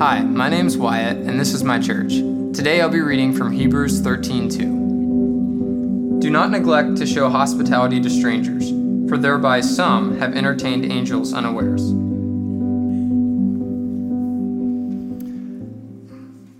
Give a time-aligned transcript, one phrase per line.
[0.00, 2.14] Hi, my name's Wyatt, and this is my church.
[2.54, 6.20] Today I'll be reading from Hebrews 13:2.
[6.20, 8.70] Do not neglect to show hospitality to strangers,
[9.10, 11.82] for thereby some have entertained angels unawares.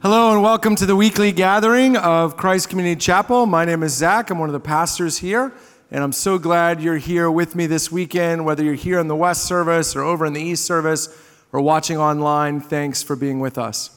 [0.02, 3.46] Hello and welcome to the weekly gathering of Christ Community Chapel.
[3.46, 4.28] My name is Zach.
[4.28, 5.50] I'm one of the pastors here,
[5.90, 9.16] and I'm so glad you're here with me this weekend, whether you're here in the
[9.16, 11.08] West service or over in the East service
[11.52, 13.90] or watching online, thanks for being with us.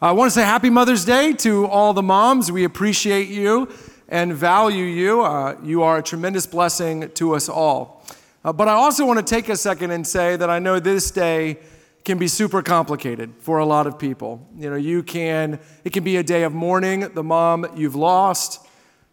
[0.00, 2.52] I want to say happy Mother's Day to all the moms.
[2.52, 3.72] We appreciate you
[4.08, 5.22] and value you.
[5.22, 8.04] Uh, you are a tremendous blessing to us all.
[8.44, 11.10] Uh, but I also want to take a second and say that I know this
[11.10, 11.58] day
[12.04, 14.46] can be super complicated for a lot of people.
[14.58, 18.66] You know, you can, it can be a day of mourning, the mom you've lost,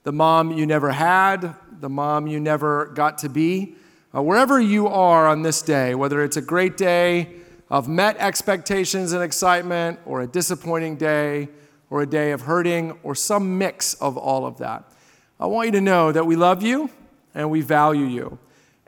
[0.04, 3.76] the mom you never had, the mom you never got to be.
[4.14, 7.41] Uh, wherever you are on this day, whether it's a great day,
[7.72, 11.48] of met expectations and excitement, or a disappointing day,
[11.90, 14.84] or a day of hurting, or some mix of all of that.
[15.40, 16.90] I want you to know that we love you
[17.34, 18.38] and we value you,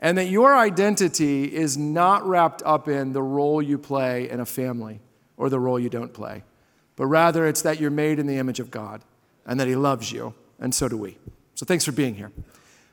[0.00, 4.46] and that your identity is not wrapped up in the role you play in a
[4.46, 5.00] family
[5.38, 6.44] or the role you don't play,
[6.94, 9.02] but rather it's that you're made in the image of God
[9.46, 11.16] and that He loves you, and so do we.
[11.54, 12.32] So thanks for being here.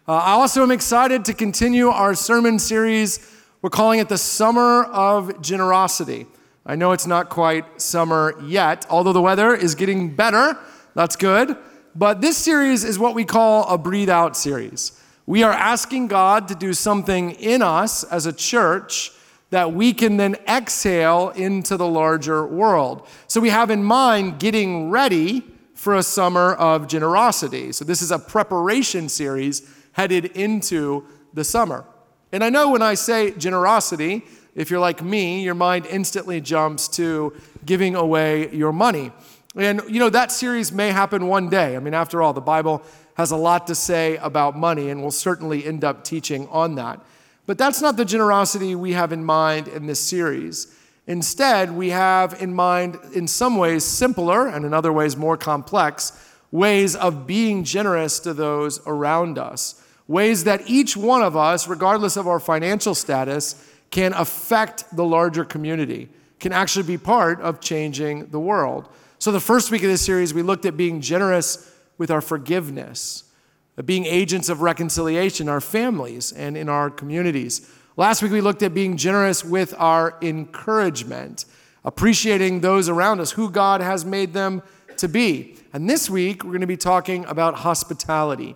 [0.08, 3.20] Uh, I also am excited to continue our sermon series
[3.62, 6.26] we're calling it the Summer of Generosity.
[6.66, 10.58] I know it's not quite summer yet, although the weather is getting better.
[10.96, 11.56] That's good.
[11.96, 15.00] But this series is what we call a breathe out series.
[15.28, 19.12] We are asking God to do something in us as a church
[19.52, 23.08] that we can then exhale into the larger world.
[23.28, 25.44] So we have in mind getting ready
[25.76, 27.72] for a summer of generosity.
[27.74, 31.86] So this is a preparation series headed into the summer.
[32.32, 34.24] And I know when I say generosity,
[34.56, 37.34] if you're like me, your mind instantly jumps to
[37.66, 39.12] giving away your money.
[39.56, 41.76] And you know, that series may happen one day.
[41.76, 42.82] I mean, after all, the Bible
[43.16, 47.02] has a lot to say about money, and we'll certainly end up teaching on that.
[47.46, 50.74] But that's not the generosity we have in mind in this series.
[51.08, 56.14] Instead, we have in mind, in some ways, simpler and in other ways, more complex
[56.52, 59.81] ways of being generous to those around us
[60.12, 65.46] ways that each one of us, regardless of our financial status, can affect the larger
[65.46, 68.88] community, can actually be part of changing the world.
[69.20, 73.24] So, the first week of this series, we looked at being generous with our forgiveness,
[73.86, 77.70] being agents of reconciliation, in our families and in our communities.
[77.96, 81.46] Last week, we looked at being generous with our encouragement,
[81.86, 84.62] appreciating those around us, who God has made them
[84.98, 85.56] to be.
[85.74, 88.56] And this week, we're going to be talking about hospitality.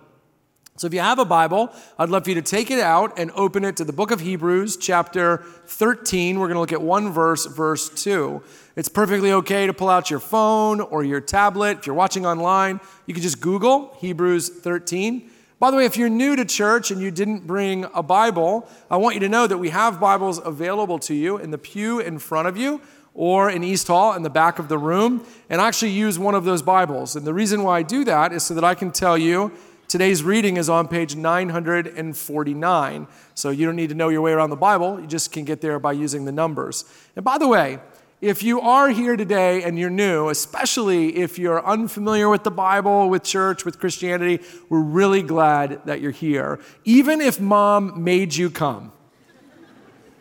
[0.78, 3.30] So if you have a Bible, I'd love for you to take it out and
[3.30, 5.38] open it to the book of Hebrews, chapter
[5.68, 6.38] 13.
[6.38, 8.42] We're going to look at one verse, verse 2.
[8.76, 11.78] It's perfectly okay to pull out your phone or your tablet.
[11.78, 15.30] If you're watching online, you can just Google Hebrews 13.
[15.58, 18.98] By the way, if you're new to church and you didn't bring a Bible, I
[18.98, 22.18] want you to know that we have Bibles available to you in the pew in
[22.18, 22.82] front of you
[23.14, 26.34] or in East Hall in the back of the room, and I actually use one
[26.34, 27.16] of those Bibles.
[27.16, 29.52] And the reason why I do that is so that I can tell you
[29.88, 33.06] Today's reading is on page 949.
[33.34, 35.00] So you don't need to know your way around the Bible.
[35.00, 36.84] You just can get there by using the numbers.
[37.14, 37.78] And by the way,
[38.20, 43.08] if you are here today and you're new, especially if you're unfamiliar with the Bible,
[43.08, 46.58] with church, with Christianity, we're really glad that you're here.
[46.84, 48.90] Even if mom made you come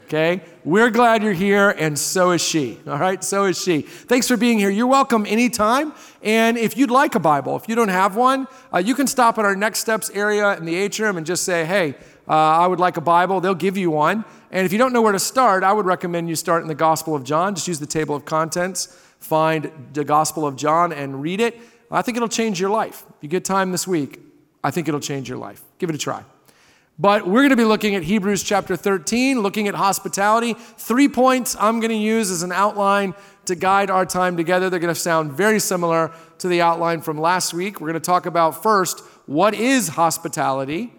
[0.06, 0.42] okay?
[0.64, 3.24] We're glad you're here, and so is she, all right?
[3.24, 3.82] So is she.
[3.82, 4.70] Thanks for being here.
[4.70, 5.94] You're welcome anytime.
[6.22, 9.38] And if you'd like a Bible, if you don't have one, uh, you can stop
[9.38, 11.96] at our Next Steps area in the atrium and just say, hey,
[12.28, 13.42] uh, I would like a Bible.
[13.42, 14.26] They'll give you one.
[14.52, 16.76] And if you don't know where to start, I would recommend you start in the
[16.76, 17.56] Gospel of John.
[17.56, 18.88] Just use the table of contents,
[19.20, 21.60] find the Gospel of John, and read it.
[21.92, 23.06] I think it'll change your life.
[23.10, 24.20] If you get time this week,
[24.64, 25.62] I think it'll change your life.
[25.78, 26.24] Give it a try.
[26.98, 30.54] But we're going to be looking at Hebrews chapter 13, looking at hospitality.
[30.54, 33.14] Three points I'm going to use as an outline
[33.46, 34.70] to guide our time together.
[34.70, 37.82] They're going to sound very similar to the outline from last week.
[37.82, 40.94] We're going to talk about first, what is hospitality?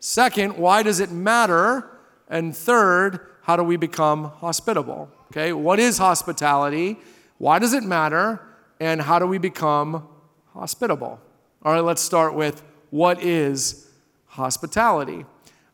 [0.00, 1.90] Second, why does it matter?
[2.28, 5.08] And third, how do we become hospitable?
[5.30, 6.98] Okay, what is hospitality?
[7.38, 8.40] Why does it matter?
[8.80, 10.08] And how do we become
[10.54, 11.20] hospitable?
[11.62, 13.88] All right, let's start with what is
[14.26, 15.24] hospitality?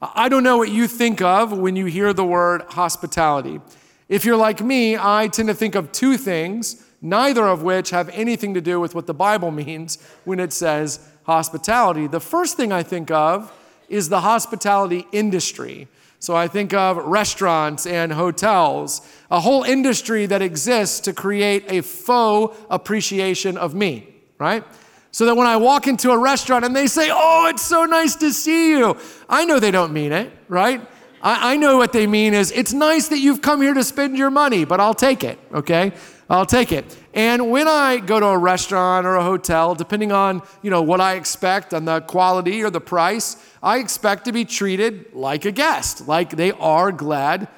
[0.03, 3.61] I don't know what you think of when you hear the word hospitality.
[4.09, 8.09] If you're like me, I tend to think of two things, neither of which have
[8.09, 12.09] anything to do with what the Bible means when it says hospitality.
[12.09, 13.53] The first thing I think of
[13.89, 15.87] is the hospitality industry.
[16.19, 21.81] So I think of restaurants and hotels, a whole industry that exists to create a
[21.81, 24.09] faux appreciation of me,
[24.39, 24.65] right?
[25.13, 28.17] So that when I walk into a restaurant and they say, Oh, it's so nice
[28.17, 28.97] to see you,
[29.29, 30.81] I know they don't mean it, right?
[31.23, 34.17] I, I know what they mean is, It's nice that you've come here to spend
[34.17, 35.93] your money, but I'll take it, okay?
[36.31, 36.97] I'll take it.
[37.13, 40.99] And when I go to a restaurant or a hotel, depending on, you know, what
[40.99, 45.53] I expect and the quality or the price, I expect to be treated like a
[45.53, 47.49] guest, like they are glad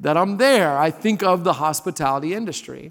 [0.00, 0.76] that I'm there.
[0.76, 2.90] I think of the hospitality industry.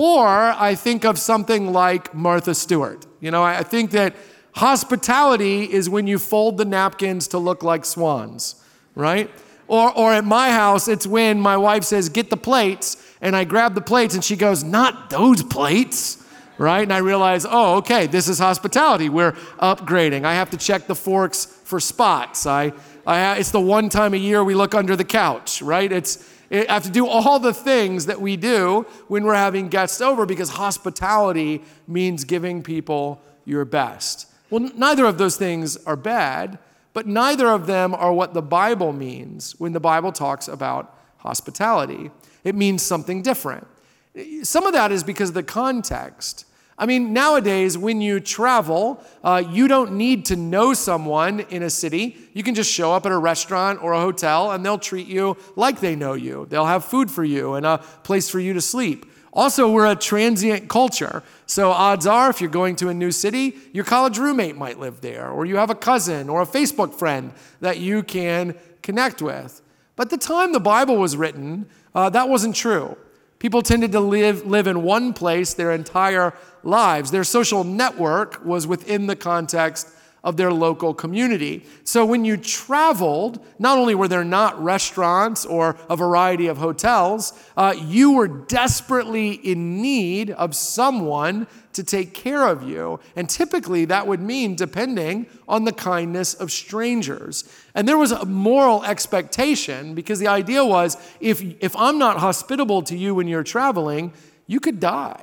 [0.00, 3.04] Or I think of something like Martha Stewart.
[3.18, 4.14] You know, I think that
[4.52, 8.62] hospitality is when you fold the napkins to look like swans,
[8.94, 9.28] right?
[9.66, 13.42] Or, or at my house, it's when my wife says, Get the plates, and I
[13.42, 16.24] grab the plates, and she goes, Not those plates,
[16.58, 16.84] right?
[16.84, 19.08] And I realize, Oh, okay, this is hospitality.
[19.08, 20.24] We're upgrading.
[20.24, 22.46] I have to check the forks for spots.
[22.46, 22.72] I,
[23.04, 25.90] I, it's the one time a year we look under the couch, right?
[25.90, 30.00] It's, I have to do all the things that we do when we're having guests
[30.00, 34.26] over because hospitality means giving people your best.
[34.50, 36.58] Well, neither of those things are bad,
[36.94, 42.10] but neither of them are what the Bible means when the Bible talks about hospitality.
[42.44, 43.66] It means something different.
[44.14, 46.46] Eh, some of that is because of the context.
[46.78, 51.70] I mean, nowadays, when you travel, uh, you don't need to know someone in a
[51.70, 52.16] city.
[52.34, 55.36] You can just show up at a restaurant or a hotel and they'll treat you
[55.56, 56.46] like they know you.
[56.48, 59.06] They'll have food for you and a place for you to sleep.
[59.32, 61.22] Also, we're a transient culture.
[61.46, 65.00] So, odds are, if you're going to a new city, your college roommate might live
[65.00, 69.60] there, or you have a cousin or a Facebook friend that you can connect with.
[69.96, 72.96] But the time the Bible was written, uh, that wasn't true.
[73.38, 77.10] People tended to live, live in one place their entire lives.
[77.10, 79.88] Their social network was within the context
[80.24, 81.64] of their local community.
[81.84, 87.32] So when you traveled, not only were there not restaurants or a variety of hotels,
[87.56, 91.46] uh, you were desperately in need of someone
[91.78, 92.98] to take care of you.
[93.14, 97.44] And typically that would mean depending on the kindness of strangers.
[97.72, 102.82] And there was a moral expectation because the idea was if, if I'm not hospitable
[102.82, 104.12] to you when you're traveling,
[104.48, 105.22] you could die.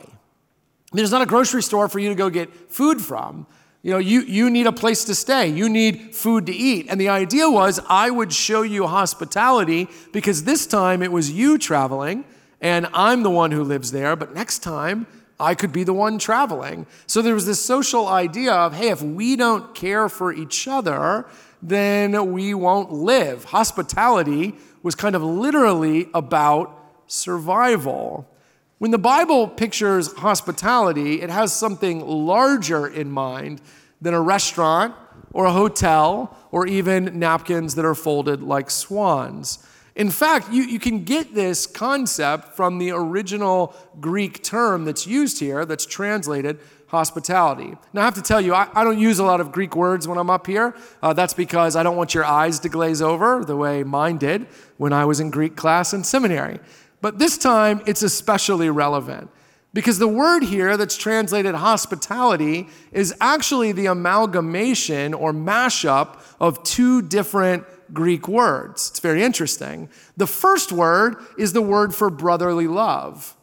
[0.94, 3.48] There's not a grocery store for you to go get food from.
[3.81, 5.50] You know, you, you need a place to stay.
[5.50, 6.88] You need food to eat.
[6.90, 11.57] And the idea was I would show you hospitality because this time it was you
[11.57, 12.24] traveling
[12.62, 14.16] and I'm the one who lives there.
[14.16, 15.06] But next time
[15.40, 16.86] I could be the one traveling.
[17.08, 21.26] So there was this social idea of hey, if we don't care for each other,
[21.62, 23.46] then we won't live.
[23.46, 26.78] Hospitality was kind of literally about
[27.08, 28.30] survival.
[28.78, 33.62] When the Bible pictures hospitality, it has something larger in mind
[34.02, 34.94] than a restaurant
[35.34, 39.66] or a hotel or even napkins that are folded like swans.
[39.95, 45.39] In fact, you, you can get this concept from the original Greek term that's used
[45.39, 47.74] here, that's translated hospitality.
[47.94, 50.07] Now, I have to tell you, I, I don't use a lot of Greek words
[50.07, 50.75] when I'm up here.
[51.01, 54.47] Uh, that's because I don't want your eyes to glaze over the way mine did
[54.77, 56.59] when I was in Greek class in seminary.
[57.01, 59.30] But this time, it's especially relevant
[59.74, 67.01] because the word here that's translated hospitality is actually the amalgamation or mashup of two
[67.01, 68.90] different Greek words.
[68.90, 69.90] It's very interesting.
[70.18, 73.36] The first word is the word for brotherly love.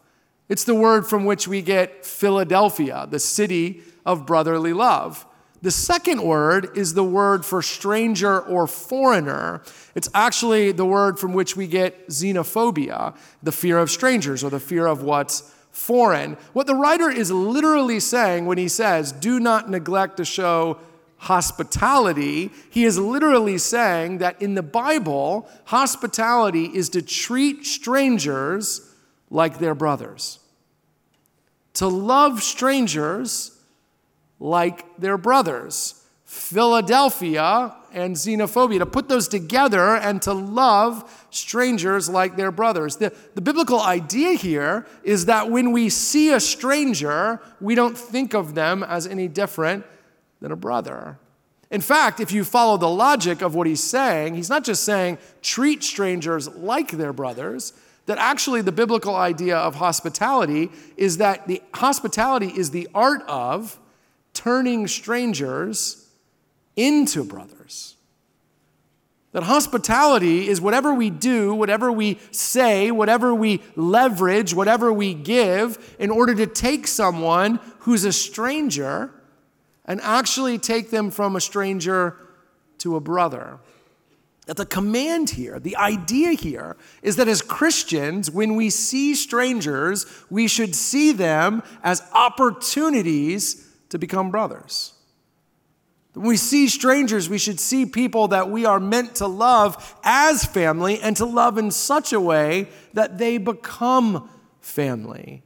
[0.49, 5.25] It's the word from which we get Philadelphia, the city of brotherly love.
[5.61, 9.61] The second word is the word for stranger or foreigner.
[9.95, 14.59] It's actually the word from which we get xenophobia, the fear of strangers or the
[14.59, 16.37] fear of what's foreign.
[16.51, 20.79] What the writer is literally saying when he says, do not neglect to show
[21.23, 28.93] hospitality, he is literally saying that in the Bible, hospitality is to treat strangers
[29.29, 30.39] like their brothers,
[31.75, 33.57] to love strangers
[34.39, 35.99] like their brothers.
[36.25, 42.97] Philadelphia and xenophobia, to put those together and to love strangers like their brothers.
[42.97, 48.33] The, the biblical idea here is that when we see a stranger, we don't think
[48.33, 49.85] of them as any different
[50.43, 51.17] than a brother.
[51.71, 55.17] In fact, if you follow the logic of what he's saying, he's not just saying
[55.41, 57.71] treat strangers like their brothers,
[58.07, 63.79] that actually the biblical idea of hospitality is that the hospitality is the art of
[64.33, 66.09] turning strangers
[66.75, 67.95] into brothers.
[69.31, 75.95] That hospitality is whatever we do, whatever we say, whatever we leverage, whatever we give
[75.99, 79.09] in order to take someone who's a stranger
[79.85, 82.17] and actually take them from a stranger
[82.79, 83.59] to a brother.
[84.45, 90.05] that the command here, the idea here, is that as Christians, when we see strangers,
[90.29, 94.93] we should see them as opportunities to become brothers.
[96.13, 100.45] When we see strangers, we should see people that we are meant to love as
[100.45, 104.29] family and to love in such a way that they become
[104.61, 105.42] family.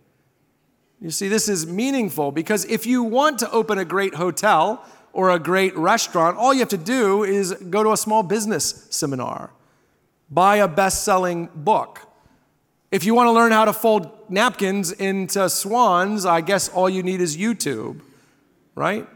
[0.99, 4.83] You see, this is meaningful because if you want to open a great hotel,
[5.17, 8.85] or a great restaurant, all you have to do is go to a small business
[8.91, 9.49] seminar,
[10.29, 12.01] buy a best selling book.
[12.91, 17.01] If you want to learn how to fold napkins into swans, I guess all you
[17.01, 18.01] need is YouTube,
[18.75, 19.07] right?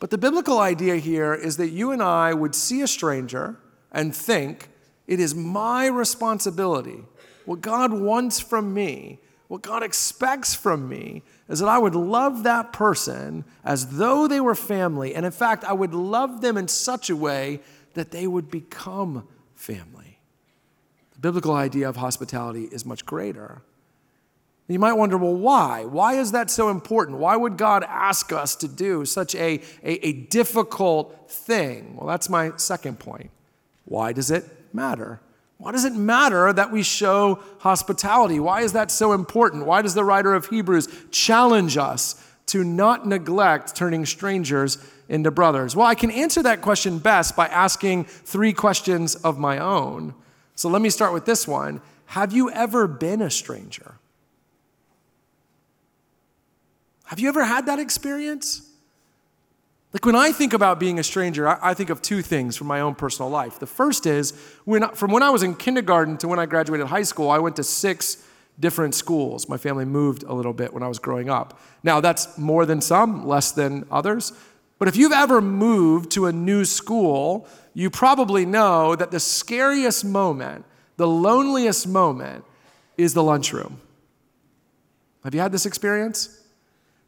[0.00, 3.56] But the biblical idea here is that you and I would see a stranger
[3.92, 4.68] and think,
[5.06, 7.04] it is my responsibility,
[7.44, 9.20] what God wants from me,
[9.52, 14.40] what God expects from me, is that I would love that person as though they
[14.40, 15.14] were family.
[15.14, 17.60] And in fact, I would love them in such a way
[17.92, 20.20] that they would become family.
[21.12, 23.60] The biblical idea of hospitality is much greater.
[24.68, 25.84] You might wonder, well, why?
[25.84, 27.18] Why is that so important?
[27.18, 31.96] Why would God ask us to do such a, a, a difficult thing?
[31.96, 33.30] Well, that's my second point.
[33.84, 35.20] Why does it matter?
[35.62, 38.40] Why does it matter that we show hospitality?
[38.40, 39.64] Why is that so important?
[39.64, 45.76] Why does the writer of Hebrews challenge us to not neglect turning strangers into brothers?
[45.76, 50.14] Well, I can answer that question best by asking three questions of my own.
[50.56, 53.94] So let me start with this one Have you ever been a stranger?
[57.04, 58.68] Have you ever had that experience?
[59.92, 62.80] Like when I think about being a stranger, I, think of two things from my
[62.80, 63.58] own personal life.
[63.58, 64.32] The first is
[64.64, 67.56] when, from when I was in kindergarten to when I graduated high school, I went
[67.56, 68.26] to six
[68.58, 69.50] different schools.
[69.50, 71.60] My family moved a little bit when I was growing up.
[71.82, 74.32] Now, that's more than some, less than others.
[74.78, 80.04] But if you've ever moved to a new school, you probably know that the scariest
[80.06, 80.64] moment,
[80.96, 82.44] the loneliest moment,
[82.96, 83.80] is the lunchroom.
[85.24, 86.41] Have you had this experience?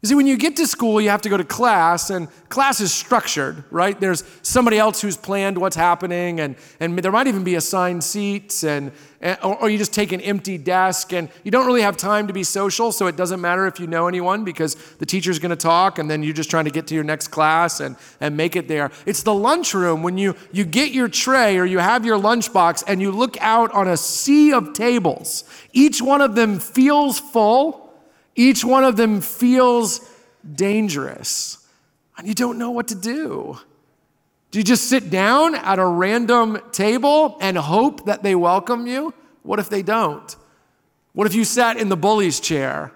[0.05, 2.79] You see, when you get to school, you have to go to class, and class
[2.79, 3.99] is structured, right?
[3.99, 8.63] There's somebody else who's planned what's happening, and, and there might even be assigned seats,
[8.63, 11.97] and, and or, or, you just take an empty desk, and you don't really have
[11.97, 15.39] time to be social, so it doesn't matter if you know anyone because the teacher's
[15.39, 18.37] gonna talk, and then you're just trying to get to your next class and, and
[18.37, 18.91] make it there.
[19.07, 23.01] It's the lunchroom when you, you get your tray or you have your lunchbox, and
[23.01, 25.45] you look out on a sea of tables.
[25.73, 27.84] Each one of them feels full
[28.35, 30.01] each one of them feels
[30.53, 31.65] dangerous,
[32.17, 33.57] and you don't know what to do.
[34.51, 39.13] Do you just sit down at a random table and hope that they welcome you?
[39.43, 40.35] What if they don't?
[41.13, 42.91] What if you sat in the bully's chair?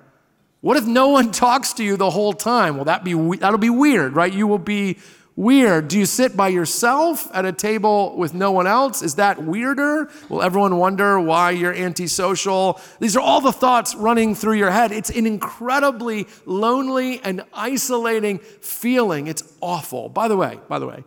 [0.61, 2.75] What if no one talks to you the whole time?
[2.75, 4.31] Well, that be, that'll be weird, right?
[4.31, 4.99] You will be
[5.39, 5.87] weird.
[5.87, 9.01] Do you sit by yourself at a table with no one else?
[9.01, 10.11] Is that weirder?
[10.27, 12.79] Will everyone wonder why you're antisocial?
[12.99, 14.91] These are all the thoughts running through your head.
[14.91, 19.27] It's an incredibly lonely and isolating feeling.
[19.27, 20.09] It's awful.
[20.09, 21.05] By the way, by the way,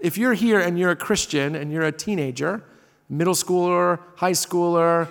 [0.00, 2.64] if you're here and you're a Christian and you're a teenager,
[3.10, 5.08] middle schooler, high schooler,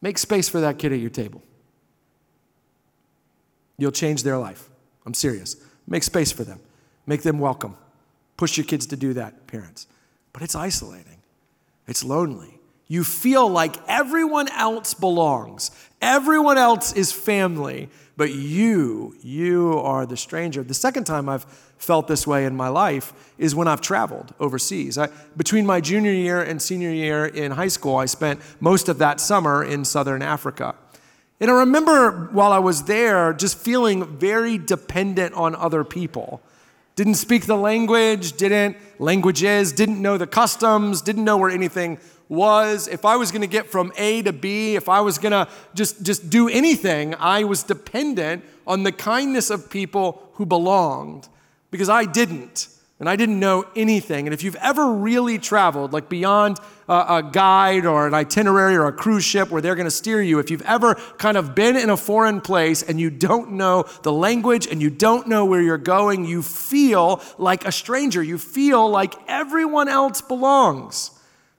[0.00, 1.42] make space for that kid at your table.
[3.78, 4.70] You'll change their life.
[5.04, 5.56] I'm serious.
[5.88, 6.60] Make space for them.
[7.08, 7.74] Make them welcome.
[8.36, 9.86] Push your kids to do that, parents.
[10.34, 11.22] But it's isolating,
[11.86, 12.60] it's lonely.
[12.86, 15.70] You feel like everyone else belongs,
[16.02, 17.88] everyone else is family,
[18.18, 20.62] but you, you are the stranger.
[20.62, 21.44] The second time I've
[21.78, 24.98] felt this way in my life is when I've traveled overseas.
[24.98, 28.98] I, between my junior year and senior year in high school, I spent most of
[28.98, 30.74] that summer in southern Africa.
[31.40, 36.42] And I remember while I was there just feeling very dependent on other people
[36.98, 41.96] didn't speak the language, didn't languages, didn't know the customs, didn't know where anything
[42.28, 42.88] was.
[42.88, 45.46] If I was going to get from A to B, if I was going to
[45.76, 51.28] just just do anything, I was dependent on the kindness of people who belonged
[51.70, 52.66] because I didn't
[53.00, 54.26] and I didn't know anything.
[54.26, 58.86] And if you've ever really traveled, like beyond a, a guide or an itinerary or
[58.86, 61.76] a cruise ship where they're going to steer you, if you've ever kind of been
[61.76, 65.62] in a foreign place and you don't know the language and you don't know where
[65.62, 68.20] you're going, you feel like a stranger.
[68.20, 71.12] You feel like everyone else belongs,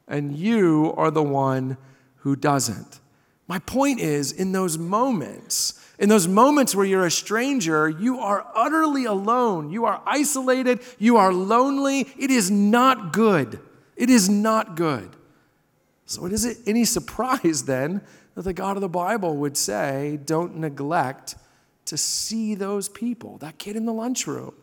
[0.10, 1.78] and you are the one
[2.18, 3.00] who doesn't.
[3.48, 8.48] My point is, in those moments, in those moments where you're a stranger, you are
[8.56, 9.70] utterly alone.
[9.70, 10.80] You are isolated.
[10.98, 12.08] You are lonely.
[12.18, 13.60] It is not good.
[13.98, 15.10] It is not good.
[16.06, 18.02] So, is it any surprise then
[18.36, 21.36] that the God of the Bible would say, don't neglect
[21.86, 24.54] to see those people, that kid in the lunchroom,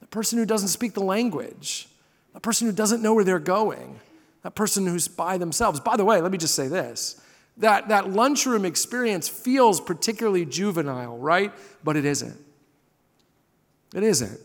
[0.00, 1.88] the person who doesn't speak the language,
[2.32, 4.00] the person who doesn't know where they're going,
[4.42, 5.78] that person who's by themselves.
[5.78, 7.20] By the way, let me just say this
[7.58, 11.52] that, that lunchroom experience feels particularly juvenile, right?
[11.82, 12.36] But it isn't.
[13.94, 14.40] It isn't.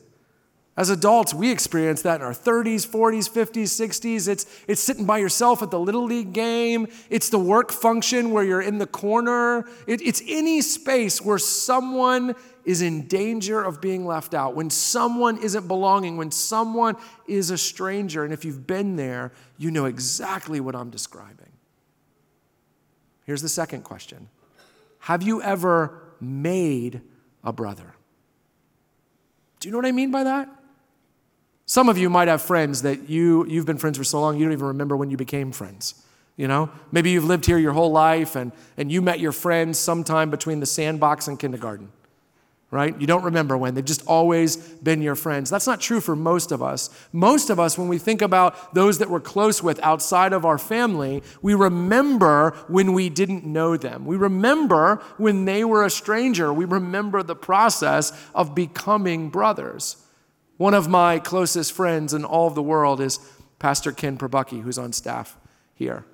[0.75, 4.27] As adults, we experience that in our 30s, 40s, 50s, 60s.
[4.27, 6.87] It's, it's sitting by yourself at the Little League game.
[7.11, 9.65] It's the work function where you're in the corner.
[9.85, 12.33] It, it's any space where someone
[12.65, 16.95] is in danger of being left out, when someone isn't belonging, when someone
[17.27, 18.23] is a stranger.
[18.23, 21.52] And if you've been there, you know exactly what I'm describing.
[23.25, 24.29] Here's the second question
[24.99, 27.01] Have you ever made
[27.43, 27.95] a brother?
[29.59, 30.49] Do you know what I mean by that?
[31.65, 34.43] Some of you might have friends that you, you've been friends for so long, you
[34.43, 36.03] don't even remember when you became friends.
[36.35, 39.77] You know, maybe you've lived here your whole life and, and you met your friends
[39.77, 41.91] sometime between the sandbox and kindergarten,
[42.73, 42.99] right?
[42.99, 43.75] You don't remember when.
[43.75, 45.51] They've just always been your friends.
[45.51, 46.89] That's not true for most of us.
[47.11, 50.57] Most of us, when we think about those that we're close with outside of our
[50.57, 54.05] family, we remember when we didn't know them.
[54.05, 56.51] We remember when they were a stranger.
[56.51, 59.97] We remember the process of becoming brothers.
[60.57, 63.19] One of my closest friends in all of the world is
[63.59, 65.37] Pastor Ken Probucky, who's on staff
[65.75, 66.05] here.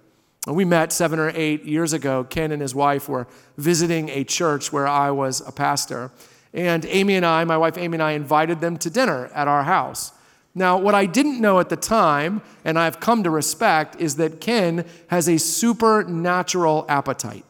[0.46, 2.25] We met seven or eight years ago.
[2.25, 6.12] Ken and his wife were visiting a church where I was a pastor.
[6.53, 9.63] And Amy and I, my wife Amy and I, invited them to dinner at our
[9.63, 10.12] house.
[10.56, 14.41] Now, what I didn't know at the time, and I've come to respect, is that
[14.41, 17.46] Ken has a supernatural appetite.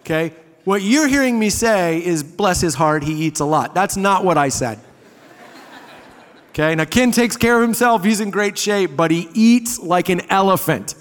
[0.00, 0.32] Okay?
[0.64, 3.74] What you're hearing me say is, bless his heart, he eats a lot.
[3.74, 4.78] That's not what I said.
[6.50, 10.08] Okay, now Ken takes care of himself, he's in great shape, but he eats like
[10.08, 10.94] an elephant.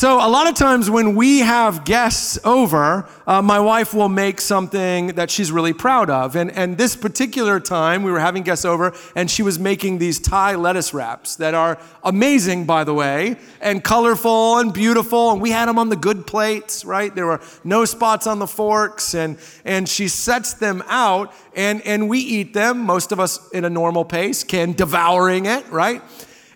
[0.00, 4.40] So, a lot of times when we have guests over, uh, my wife will make
[4.40, 6.36] something that she's really proud of.
[6.36, 10.18] And, and this particular time, we were having guests over, and she was making these
[10.18, 15.32] Thai lettuce wraps that are amazing, by the way, and colorful and beautiful.
[15.32, 17.14] And we had them on the good plates, right?
[17.14, 19.14] There were no spots on the forks.
[19.14, 19.36] And,
[19.66, 23.70] and she sets them out, and, and we eat them, most of us in a
[23.70, 26.00] normal pace, Ken devouring it, right?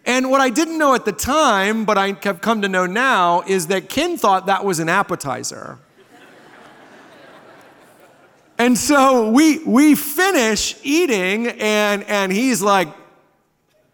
[0.06, 3.42] And what I didn't know at the time, but I have come to know now,
[3.46, 5.78] is that Ken thought that was an appetizer.
[8.58, 12.88] and so we, we finish eating, and, and he's like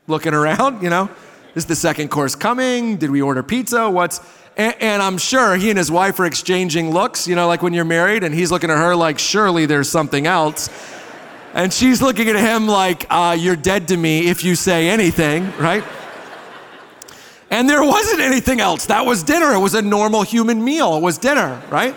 [0.09, 1.09] looking around, you know,
[1.55, 2.97] is the second course coming?
[2.97, 3.89] Did we order pizza?
[3.89, 4.21] What's.
[4.57, 7.73] And, and I'm sure he and his wife are exchanging looks, you know, like when
[7.73, 10.69] you're married, and he's looking at her like, surely there's something else.
[11.55, 15.53] And she's looking at him like, uh, You're dead to me if you say anything,
[15.57, 15.85] right?
[17.51, 18.87] And there wasn't anything else.
[18.87, 19.53] That was dinner.
[19.53, 20.97] It was a normal human meal.
[20.97, 21.97] It was dinner, right?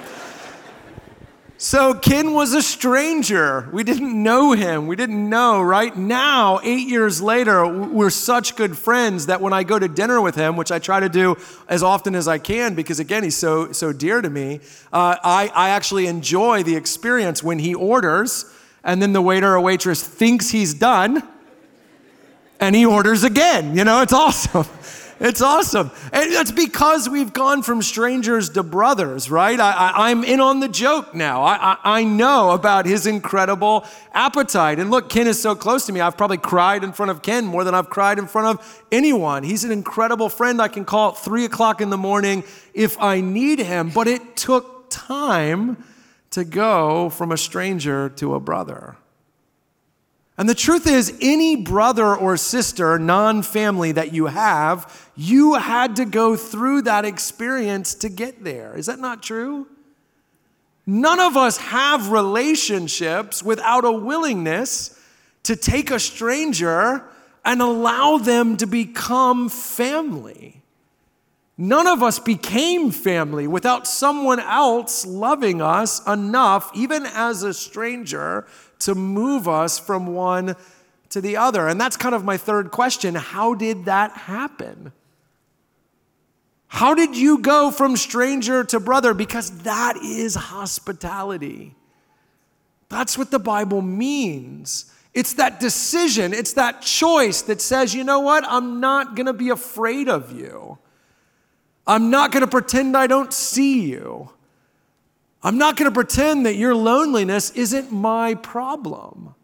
[1.60, 3.70] So Ken was a stranger.
[3.72, 4.88] We didn't know him.
[4.88, 5.96] We didn't know, right?
[5.96, 10.36] Now, eight years later, we're such good friends that when I go to dinner with
[10.36, 11.38] him, which I try to do
[11.70, 14.60] as often as I can because, again, he's so, so dear to me,
[14.92, 18.44] uh, I, I actually enjoy the experience when he orders
[18.84, 21.24] and then the waiter or waitress thinks he's done
[22.60, 23.78] and he orders again.
[23.78, 24.66] You know, it's awesome.
[25.24, 25.90] It's awesome.
[26.12, 29.58] And that's because we've gone from strangers to brothers, right?
[29.58, 31.44] I, am in on the joke now.
[31.44, 34.80] I, I, I know about his incredible appetite.
[34.80, 36.02] And look, Ken is so close to me.
[36.02, 39.44] I've probably cried in front of Ken more than I've cried in front of anyone.
[39.44, 40.62] He's an incredible friend.
[40.62, 43.92] I can call at three o'clock in the morning if I need him.
[43.92, 45.86] But it took time
[46.32, 48.98] to go from a stranger to a brother.
[50.38, 55.96] And the truth is, any brother or sister, non family that you have, you had
[55.98, 58.76] to go through that experience to get there.
[58.76, 59.68] Is that not true?
[60.86, 65.00] None of us have relationships without a willingness
[65.44, 67.04] to take a stranger
[67.46, 70.62] and allow them to become family.
[71.58, 78.48] None of us became family without someone else loving us enough, even as a stranger,
[78.86, 80.56] to move us from one
[81.10, 81.68] to the other.
[81.68, 83.16] And that's kind of my third question.
[83.16, 84.92] How did that happen?
[86.68, 89.14] How did you go from stranger to brother?
[89.14, 91.76] Because that is hospitality.
[92.90, 94.92] That's what the Bible means.
[95.14, 98.44] It's that decision, it's that choice that says, you know what?
[98.48, 100.80] I'm not going to be afraid of you.
[101.86, 104.32] I'm not going to pretend I don't see you.
[105.44, 109.36] I'm not going to pretend that your loneliness isn't my problem.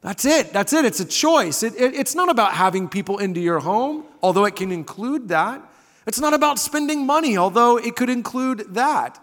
[0.00, 0.52] That's it.
[0.52, 0.84] That's it.
[0.84, 1.62] It's a choice.
[1.62, 5.62] It, it, it's not about having people into your home, although it can include that.
[6.06, 9.18] It's not about spending money, although it could include that.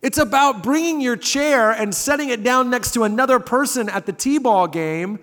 [0.00, 4.12] It's about bringing your chair and setting it down next to another person at the
[4.12, 5.18] T ball game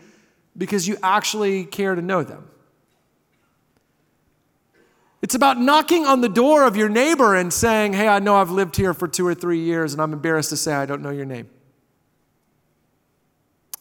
[0.57, 2.48] because you actually care to know them.
[5.21, 8.51] It's about knocking on the door of your neighbor and saying, Hey, I know I've
[8.51, 11.09] lived here for two or three years, and I'm embarrassed to say I don't know
[11.09, 11.49] your name.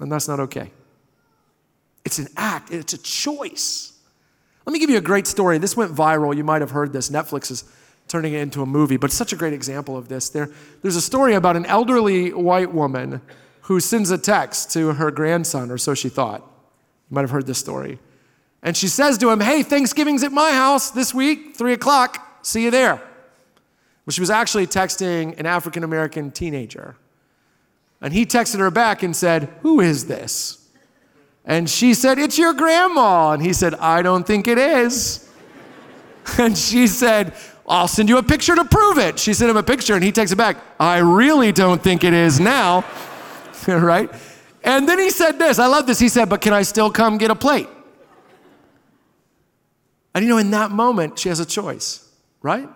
[0.00, 0.72] And that's not okay.
[2.04, 3.92] It's an act, it's a choice.
[4.64, 5.58] Let me give you a great story.
[5.58, 6.36] This went viral.
[6.36, 7.08] You might have heard this.
[7.08, 7.64] Netflix is
[8.06, 10.28] turning it into a movie, but it's such a great example of this.
[10.28, 10.50] There,
[10.82, 13.20] there's a story about an elderly white woman
[13.62, 16.40] who sends a text to her grandson, or so she thought.
[16.40, 17.98] You might have heard this story.
[18.62, 22.38] And she says to him, Hey, Thanksgiving's at my house this week, three o'clock.
[22.42, 22.96] See you there.
[22.96, 26.96] Well, she was actually texting an African American teenager.
[28.00, 30.68] And he texted her back and said, Who is this?
[31.44, 33.32] And she said, It's your grandma.
[33.32, 35.28] And he said, I don't think it is.
[36.38, 37.34] and she said,
[37.66, 39.18] I'll send you a picture to prove it.
[39.18, 42.14] She sent him a picture and he takes it back, I really don't think it
[42.14, 42.84] is now.
[43.68, 44.10] right?
[44.64, 45.98] And then he said this I love this.
[45.98, 47.68] He said, But can I still come get a plate?
[50.18, 52.04] And you know, in that moment, she has a choice,
[52.42, 52.68] right?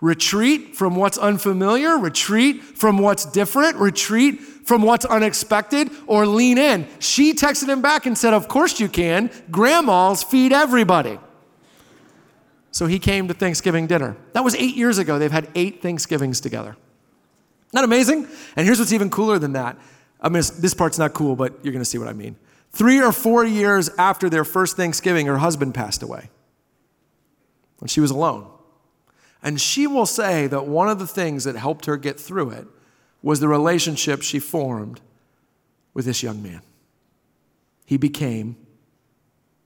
[0.00, 6.88] Retreat from what's unfamiliar, retreat from what's different, retreat from what's unexpected, or lean in.
[6.98, 9.30] She texted him back and said, Of course you can.
[9.50, 11.18] Grandmas feed everybody.
[12.70, 14.16] So he came to Thanksgiving dinner.
[14.32, 15.18] That was eight years ago.
[15.18, 16.78] They've had eight Thanksgivings together.
[17.74, 18.26] Not amazing?
[18.56, 19.76] And here's what's even cooler than that.
[20.18, 22.36] I mean, this part's not cool, but you're going to see what I mean.
[22.72, 26.30] Three or four years after their first Thanksgiving, her husband passed away.
[27.80, 28.46] And she was alone.
[29.42, 32.66] And she will say that one of the things that helped her get through it
[33.22, 35.00] was the relationship she formed
[35.94, 36.62] with this young man.
[37.86, 38.56] He became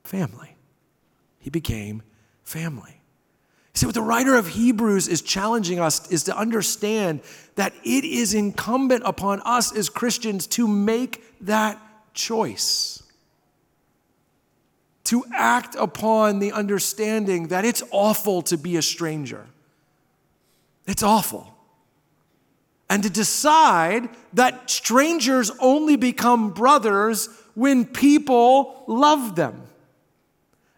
[0.05, 0.57] family.
[1.38, 2.03] He became
[2.42, 3.00] family.
[3.74, 7.20] See, what the writer of Hebrews is challenging us is to understand
[7.57, 11.81] that it is incumbent upon us as Christians to make that
[12.14, 13.03] choice
[15.05, 19.47] to act upon the understanding that it's awful to be a stranger.
[20.87, 21.55] It's awful.
[22.88, 29.62] And to decide that strangers only become brothers when people love them.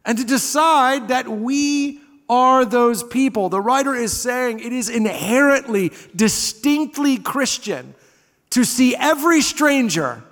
[0.05, 3.49] And to decide that we are those people.
[3.49, 7.95] The writer is saying it is inherently, distinctly Christian
[8.51, 10.23] to see every stranger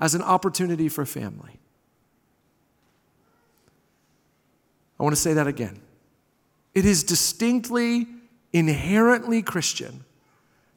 [0.00, 1.57] as an opportunity for family.
[4.98, 5.80] I want to say that again.
[6.74, 8.06] It is distinctly,
[8.52, 10.04] inherently Christian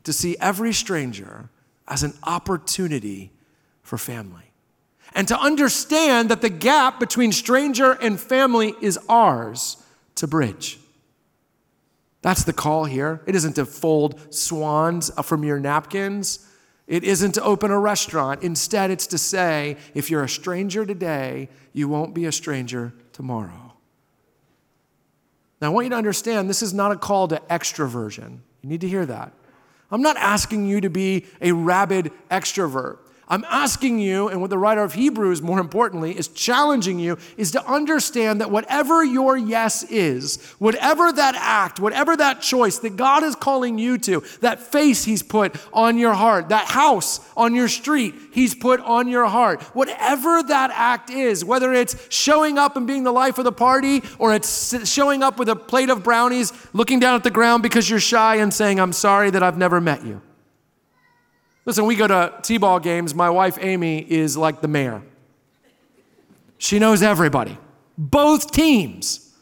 [0.03, 1.49] to see every stranger
[1.87, 3.31] as an opportunity
[3.83, 4.51] for family.
[5.13, 9.77] And to understand that the gap between stranger and family is ours
[10.15, 10.79] to bridge.
[12.21, 13.21] That's the call here.
[13.25, 16.47] It isn't to fold swans from your napkins.
[16.87, 18.43] It isn't to open a restaurant.
[18.43, 23.70] Instead, it's to say, if you're a stranger today, you won't be a stranger tomorrow.
[25.61, 28.39] Now, I want you to understand this is not a call to extroversion.
[28.61, 29.31] You need to hear that.
[29.91, 32.97] I'm not asking you to be a rabid extrovert.
[33.31, 37.51] I'm asking you, and what the writer of Hebrews, more importantly, is challenging you, is
[37.51, 43.23] to understand that whatever your yes is, whatever that act, whatever that choice that God
[43.23, 47.69] is calling you to, that face He's put on your heart, that house on your
[47.69, 52.85] street He's put on your heart, whatever that act is, whether it's showing up and
[52.85, 56.51] being the life of the party, or it's showing up with a plate of brownies,
[56.73, 59.79] looking down at the ground because you're shy and saying, I'm sorry that I've never
[59.79, 60.21] met you.
[61.71, 63.15] Listen, we go to T ball games.
[63.15, 65.01] My wife, Amy, is like the mayor.
[66.57, 67.57] She knows everybody,
[67.97, 69.33] both teams.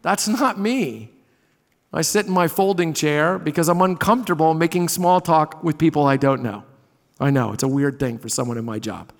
[0.00, 1.10] That's not me.
[1.92, 6.16] I sit in my folding chair because I'm uncomfortable making small talk with people I
[6.16, 6.64] don't know.
[7.20, 9.12] I know, it's a weird thing for someone in my job.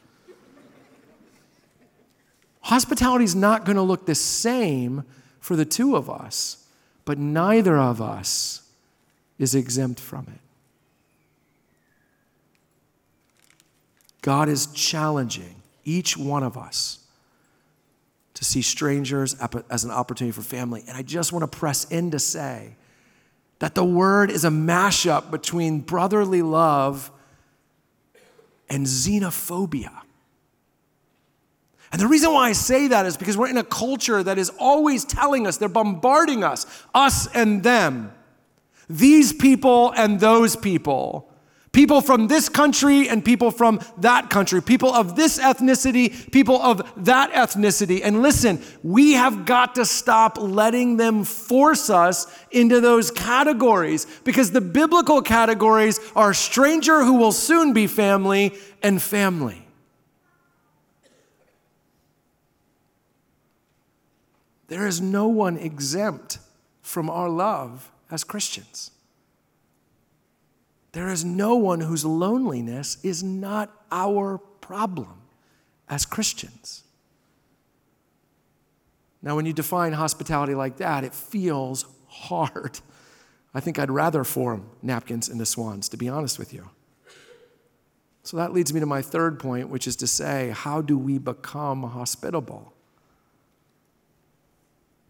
[2.63, 5.05] Hospitality is not going to look the same
[5.39, 6.67] for the two of us,
[7.05, 8.63] but neither of us
[9.39, 10.41] is exempt from it.
[14.25, 16.99] God is challenging each one of us
[18.33, 19.37] to see strangers
[19.69, 20.83] as an opportunity for family.
[20.89, 22.77] And I just want to press in to say
[23.59, 27.11] that the word is a mashup between brotherly love
[28.71, 29.93] and xenophobia.
[31.93, 34.51] And the reason why I say that is because we're in a culture that is
[34.59, 38.11] always telling us, they're bombarding us, us and them,
[38.89, 41.31] these people and those people
[41.75, 46.91] people from this country and people from that country, people of this ethnicity, people of
[47.05, 48.01] that ethnicity.
[48.03, 54.53] And listen, we have got to stop letting them force us into those categories because
[54.53, 59.67] the biblical categories are stranger who will soon be family and family.
[64.69, 66.39] There is no one exempt
[66.81, 68.93] from our love as Christians.
[70.95, 75.23] There is no one whose loneliness is not our problem
[75.89, 76.85] as Christians.
[79.21, 82.79] Now, when you define hospitality like that, it feels hard.
[83.53, 86.71] I think I'd rather form napkins into swans, to be honest with you.
[88.23, 91.19] So that leads me to my third point, which is to say, how do we
[91.19, 92.73] become hospitable?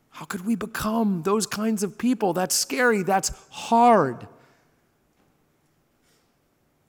[0.08, 2.32] How could we become those kinds of people?
[2.32, 4.28] That's scary, that's hard.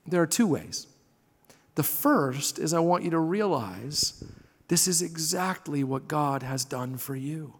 [0.08, 0.86] There are two ways.
[1.74, 4.24] The first is I want you to realize
[4.68, 7.54] this is exactly what God has done for you.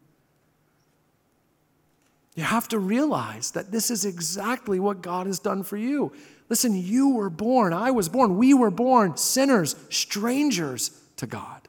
[2.34, 6.12] You have to realize that this is exactly what God has done for you.
[6.48, 11.65] Listen, you were born, I was born, we were born sinners, strangers to God.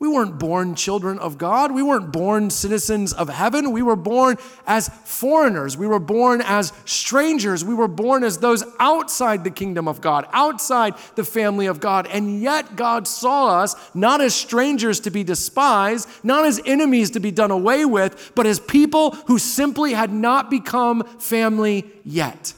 [0.00, 1.72] We weren't born children of God.
[1.72, 3.72] We weren't born citizens of heaven.
[3.72, 5.76] We were born as foreigners.
[5.76, 7.64] We were born as strangers.
[7.64, 12.06] We were born as those outside the kingdom of God, outside the family of God.
[12.06, 17.20] And yet God saw us not as strangers to be despised, not as enemies to
[17.20, 22.54] be done away with, but as people who simply had not become family yet.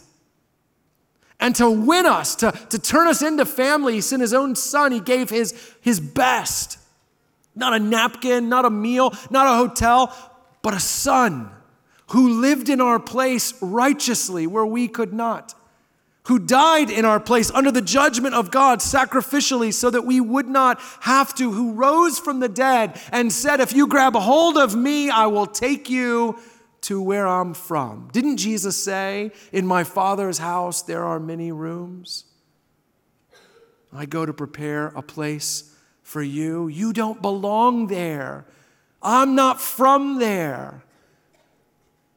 [1.43, 4.93] And to win us, to, to turn us into family, he sent his own son.
[4.93, 6.77] He gave his, his best.
[7.55, 10.15] Not a napkin, not a meal, not a hotel,
[10.63, 11.51] but a son
[12.11, 15.55] who lived in our place righteously where we could not,
[16.25, 20.49] who died in our place under the judgment of God sacrificially so that we would
[20.49, 24.57] not have to, who rose from the dead and said, If you grab a hold
[24.57, 26.39] of me, I will take you
[26.83, 28.09] to where I'm from.
[28.13, 32.25] Didn't Jesus say, In my Father's house there are many rooms?
[33.93, 35.70] I go to prepare a place
[36.11, 36.67] for you.
[36.67, 38.45] You don't belong there.
[39.01, 40.83] I'm not from there.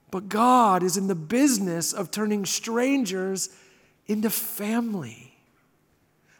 [0.09, 3.49] But God is in the business of turning strangers
[4.07, 5.35] into family.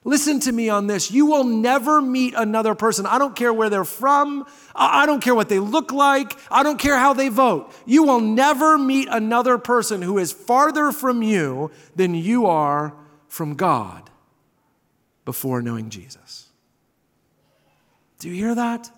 [0.04, 1.12] Listen to me on this.
[1.12, 3.06] You will never meet another person.
[3.06, 4.48] I don't care where they're from.
[4.76, 6.36] I don't care what they look like.
[6.50, 7.72] I don't care how they vote.
[7.86, 12.96] You will never meet another person who is farther from you than you are
[13.28, 14.10] from God
[15.24, 16.43] before knowing Jesus.
[18.24, 18.90] Do you hear that?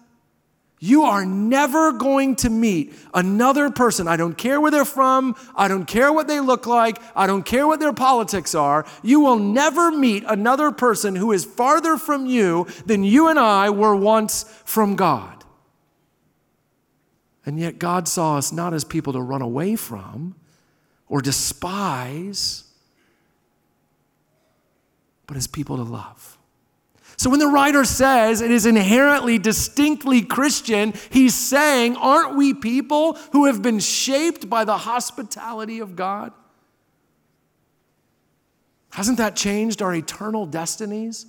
[0.80, 4.08] You are never going to meet another person.
[4.08, 5.36] I don't care where they're from.
[5.56, 7.02] I don't care what they look like.
[7.16, 8.86] I don't care what their politics are.
[9.02, 13.72] You will never meet another person who is farther from you than you and I
[13.72, 15.44] were once from God.
[17.48, 20.36] And yet, God saw us not as people to run away from
[21.10, 22.64] or despise,
[25.26, 26.35] but as people to love.
[27.18, 33.14] So when the writer says it is inherently, distinctly Christian, he's saying, aren't we people
[33.32, 36.34] who have been shaped by the hospitality of God?
[38.92, 41.26] Hasn't that changed our eternal destinies?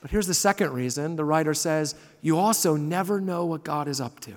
[0.00, 4.00] But here's the second reason the writer says, you also never know what God is
[4.00, 4.32] up to.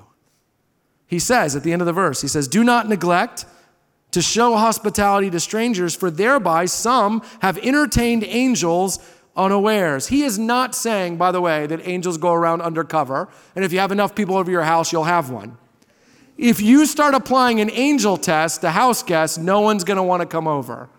[1.08, 3.46] He says at the end of the verse, he says, Do not neglect
[4.12, 9.00] to show hospitality to strangers, for thereby some have entertained angels
[9.40, 10.08] unawares.
[10.08, 13.80] He is not saying, by the way, that angels go around undercover, and if you
[13.80, 15.58] have enough people over your house, you'll have one.
[16.38, 20.22] If you start applying an angel test to house guests, no one's going to want
[20.22, 20.90] to come over.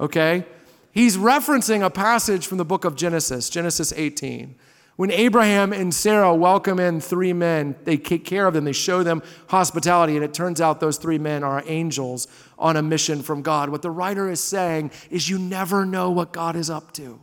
[0.00, 0.44] Okay?
[0.92, 4.54] He's referencing a passage from the book of Genesis, Genesis 18.
[4.96, 9.04] When Abraham and Sarah welcome in three men, they take care of them, they show
[9.04, 12.26] them hospitality, and it turns out those three men are angels
[12.58, 13.68] on a mission from God.
[13.68, 17.20] What the writer is saying is you never know what God is up to.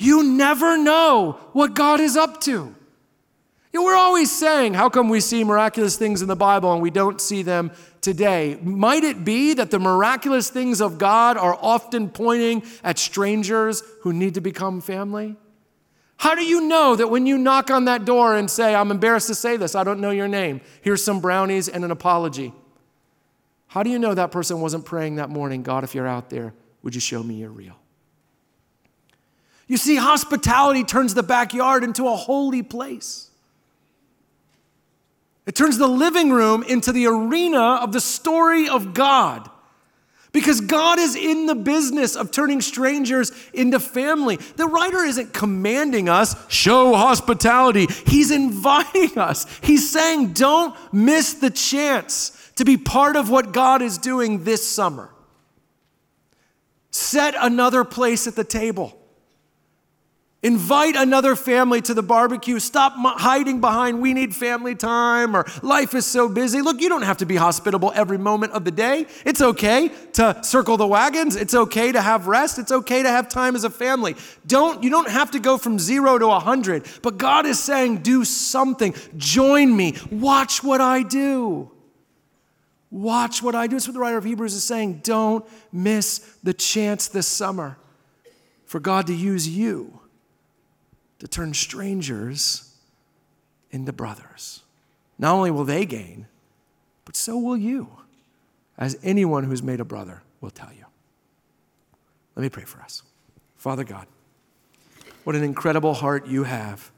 [0.00, 2.74] You never know what God is up to.
[3.72, 6.82] You know, we're always saying, how come we see miraculous things in the Bible and
[6.82, 8.58] we don't see them today?
[8.62, 14.12] Might it be that the miraculous things of God are often pointing at strangers who
[14.12, 15.36] need to become family?
[16.16, 19.28] How do you know that when you knock on that door and say, I'm embarrassed
[19.28, 22.52] to say this, I don't know your name, here's some brownies and an apology?
[23.68, 26.54] How do you know that person wasn't praying that morning, God, if you're out there,
[26.82, 27.79] would you show me you're real?
[29.70, 33.30] You see, hospitality turns the backyard into a holy place.
[35.46, 39.48] It turns the living room into the arena of the story of God.
[40.32, 44.38] Because God is in the business of turning strangers into family.
[44.56, 47.86] The writer isn't commanding us, show hospitality.
[48.08, 49.46] He's inviting us.
[49.62, 54.68] He's saying, don't miss the chance to be part of what God is doing this
[54.68, 55.10] summer.
[56.90, 58.96] Set another place at the table.
[60.42, 62.58] Invite another family to the barbecue.
[62.60, 66.62] Stop hiding behind, we need family time or life is so busy.
[66.62, 69.06] Look, you don't have to be hospitable every moment of the day.
[69.26, 71.36] It's okay to circle the wagons.
[71.36, 72.58] It's okay to have rest.
[72.58, 74.16] It's okay to have time as a family.
[74.46, 77.98] Don't, you don't have to go from zero to a 100, but God is saying,
[77.98, 78.94] do something.
[79.18, 79.98] Join me.
[80.10, 81.70] Watch what I do.
[82.90, 83.76] Watch what I do.
[83.76, 85.00] That's what the writer of Hebrews is saying.
[85.04, 87.76] Don't miss the chance this summer
[88.64, 90.00] for God to use you
[91.20, 92.74] to turn strangers
[93.70, 94.62] into brothers.
[95.18, 96.26] Not only will they gain,
[97.04, 97.88] but so will you,
[98.76, 100.84] as anyone who's made a brother will tell you.
[102.34, 103.02] Let me pray for us.
[103.56, 104.06] Father God,
[105.24, 106.90] what an incredible heart you have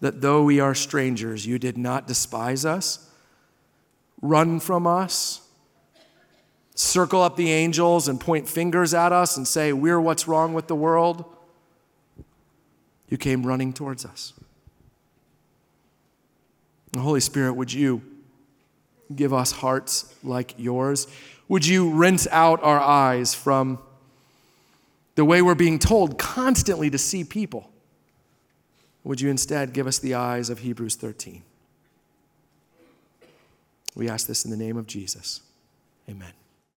[0.00, 3.10] that though we are strangers, you did not despise us,
[4.22, 5.46] run from us,
[6.74, 10.66] circle up the angels and point fingers at us and say, We're what's wrong with
[10.66, 11.35] the world.
[13.08, 14.32] You came running towards us.
[16.96, 18.02] Holy Spirit, would you
[19.14, 21.06] give us hearts like yours?
[21.48, 23.78] Would you rinse out our eyes from
[25.14, 27.70] the way we're being told constantly to see people?
[29.04, 31.42] Would you instead give us the eyes of Hebrews 13?
[33.94, 35.40] We ask this in the name of Jesus.
[36.08, 36.32] Amen.